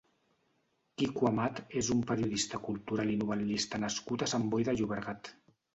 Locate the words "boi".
4.57-4.71